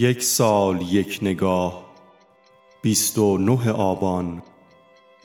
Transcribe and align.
یک 0.00 0.22
سال 0.22 0.82
یک 0.82 1.18
نگاه 1.22 1.94
بیست 2.82 3.18
و 3.18 3.38
نه 3.38 3.70
آبان 3.70 4.42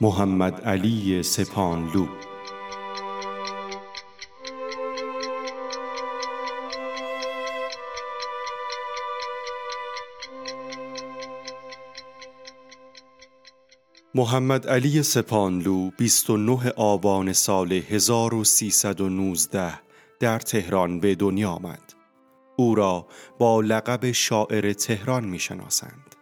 محمد 0.00 0.60
علی 0.60 1.22
سپانلو 1.22 2.06
محمد 14.14 14.68
علی 14.68 15.02
سپانلو 15.02 15.90
29 15.90 16.70
آبان 16.70 17.32
سال 17.32 17.72
1319 17.72 19.72
در 20.20 20.38
تهران 20.38 21.00
به 21.00 21.14
دنیا 21.14 21.50
آمد. 21.50 22.03
او 22.56 22.74
را 22.74 23.06
با 23.38 23.60
لقب 23.60 24.12
شاعر 24.12 24.72
تهران 24.72 25.24
می 25.24 25.38
شناسند. 25.38 26.14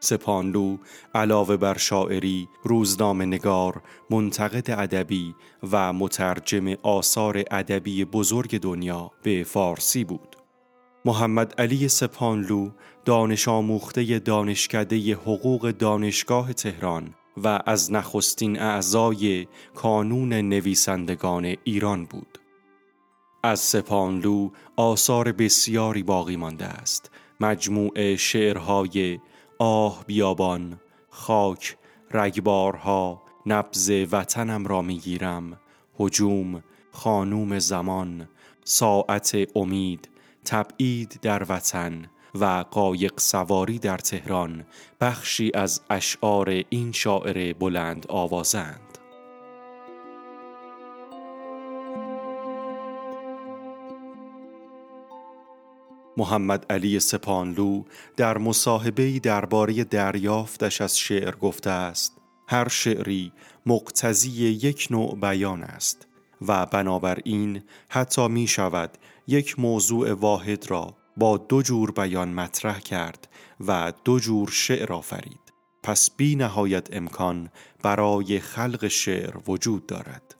سپانلو 0.00 0.76
علاوه 1.14 1.56
بر 1.56 1.78
شاعری، 1.78 2.48
روزنامه 2.64 3.24
نگار، 3.24 3.82
منتقد 4.10 4.70
ادبی 4.70 5.34
و 5.72 5.92
مترجم 5.92 6.74
آثار 6.82 7.42
ادبی 7.50 8.04
بزرگ 8.04 8.60
دنیا 8.60 9.10
به 9.22 9.44
فارسی 9.44 10.04
بود. 10.04 10.36
محمد 11.04 11.60
علی 11.60 11.88
سپانلو 11.88 12.70
دانش 13.04 13.48
آموخته 13.48 14.18
دانشکده 14.18 15.14
حقوق 15.14 15.70
دانشگاه 15.70 16.52
تهران 16.52 17.14
و 17.36 17.60
از 17.66 17.92
نخستین 17.92 18.60
اعضای 18.60 19.46
کانون 19.74 20.32
نویسندگان 20.32 21.56
ایران 21.64 22.04
بود. 22.04 22.38
از 23.44 23.60
سپانلو 23.60 24.50
آثار 24.76 25.32
بسیاری 25.32 26.02
باقی 26.02 26.36
مانده 26.36 26.64
است. 26.64 27.10
مجموعه 27.40 28.16
شعرهای 28.16 29.18
آه 29.58 30.04
بیابان 30.06 30.80
خاک 31.10 31.76
رگبارها 32.10 33.22
نبز 33.46 33.90
وطنم 33.90 34.66
را 34.66 34.82
می‌گیرم. 34.82 35.60
هجوم 36.00 36.62
خانوم 36.92 37.58
زمان 37.58 38.28
ساعت 38.64 39.36
امید 39.56 40.08
تبعید 40.44 41.18
در 41.22 41.46
وطن 41.48 42.06
و 42.34 42.64
قایق 42.70 43.20
سواری 43.20 43.78
در 43.78 43.98
تهران. 43.98 44.64
بخشی 45.00 45.50
از 45.54 45.80
اشعار 45.90 46.62
این 46.70 46.92
شاعر 46.92 47.52
بلند 47.52 48.06
آوازند. 48.08 48.83
محمد 56.16 56.66
علی 56.70 57.00
سپانلو 57.00 57.82
در 58.16 58.38
مصاحبه‌ای 58.38 59.20
درباره 59.20 59.84
دریافتش 59.84 60.80
از 60.80 60.98
شعر 60.98 61.36
گفته 61.36 61.70
است 61.70 62.16
هر 62.48 62.68
شعری 62.68 63.32
مقتضی 63.66 64.42
یک 64.42 64.88
نوع 64.90 65.16
بیان 65.20 65.62
است 65.62 66.06
و 66.48 66.66
بنابراین 66.66 67.62
حتی 67.88 68.28
می 68.28 68.46
شود 68.46 68.98
یک 69.26 69.58
موضوع 69.58 70.12
واحد 70.12 70.70
را 70.70 70.96
با 71.16 71.36
دو 71.36 71.62
جور 71.62 71.90
بیان 71.90 72.28
مطرح 72.28 72.80
کرد 72.80 73.28
و 73.66 73.92
دو 74.04 74.18
جور 74.18 74.48
شعر 74.48 74.92
آفرید. 74.92 75.40
پس 75.82 76.10
بی 76.10 76.36
نهایت 76.36 76.96
امکان 76.96 77.50
برای 77.82 78.40
خلق 78.40 78.88
شعر 78.88 79.34
وجود 79.48 79.86
دارد. 79.86 80.34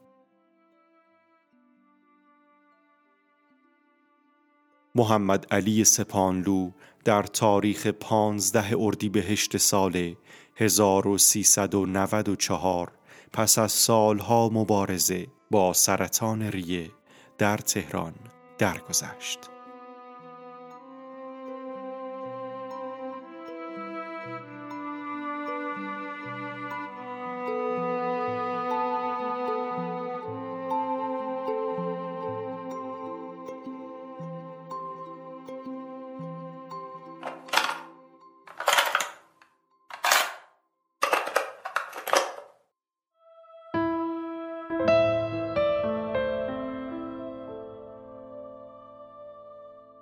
محمد 4.97 5.47
علی 5.51 5.85
سپانلو 5.85 6.71
در 7.05 7.23
تاریخ 7.23 7.87
پانزده 7.87 8.77
اردیبهشت 8.79 9.57
سال 9.57 10.15
1394 10.57 12.93
پس 13.33 13.59
از 13.59 13.73
سالها 13.73 14.51
مبارزه 14.53 15.27
با 15.51 15.73
سرطان 15.73 16.43
ریه 16.43 16.91
در 17.39 17.57
تهران 17.57 18.15
درگذشت. 18.59 19.54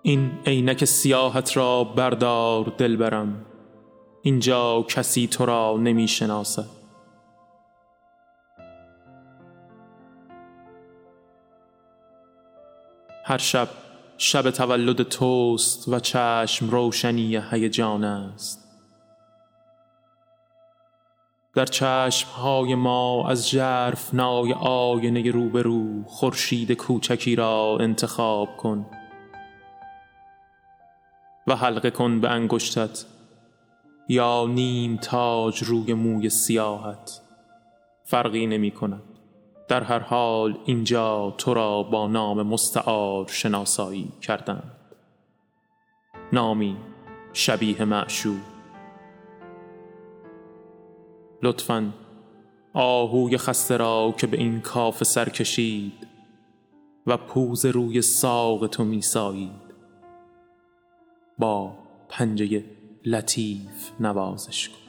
این 0.05 0.39
عینک 0.47 0.85
سیاحت 0.85 1.57
را 1.57 1.85
بردار 1.85 2.73
دلبرم. 2.79 3.47
اینجا 4.23 4.83
کسی 4.89 5.27
تو 5.27 5.47
را 5.47 5.77
نمی 5.77 6.09
شناسد. 6.09 6.67
هر 13.25 13.39
شب 13.39 13.69
شب 14.19 14.51
تولد 14.51 15.03
توست 15.03 15.89
و 15.89 16.01
چشم 16.01 16.71
روشنی 16.71 17.37
هیجان 17.51 18.05
است. 18.05 18.69
در 21.55 21.67
چشم 21.67 22.29
های 22.29 22.75
ما 22.75 23.29
از 23.29 23.51
جرف 23.51 24.15
نای 24.15 24.53
آینه 24.61 25.31
روبرو 25.31 26.05
خورشید 26.07 26.73
کوچکی 26.73 27.37
را 27.37 27.79
انتخاب 27.81 28.57
کن. 28.57 28.87
و 31.47 31.57
حلقه 31.57 31.91
کن 31.91 32.21
به 32.21 32.31
انگشتت 32.31 33.05
یا 34.09 34.47
نیم 34.47 34.97
تاج 34.97 35.63
روی 35.63 35.95
موی 35.95 36.31
سیاحت 36.31 37.21
فرقی 38.05 38.47
نمی 38.47 38.71
کند. 38.71 39.03
در 39.69 39.83
هر 39.83 39.99
حال 39.99 40.59
اینجا 40.65 41.35
تو 41.39 41.55
را 41.55 41.83
با 41.83 42.07
نام 42.07 42.43
مستعار 42.43 43.27
شناسایی 43.29 44.13
کردند 44.23 44.73
نامی 46.33 46.77
شبیه 47.33 47.85
معشوق. 47.85 48.41
لطفا 51.43 51.93
آهوی 52.75 53.39
خسته 53.39 53.77
را 53.77 54.15
که 54.19 54.27
به 54.27 54.37
این 54.37 54.61
کاف 54.61 55.05
سر 55.05 55.29
کشید 55.29 56.07
و 57.07 57.17
پوز 57.17 57.67
روی 57.67 58.03
ساق 58.03 58.67
تو 58.67 58.85
میسایید 58.85 59.72
با 61.43 61.73
پنجه 62.09 62.65
لطیف 63.05 63.91
نوازش 64.01 64.69
کن. 64.69 64.82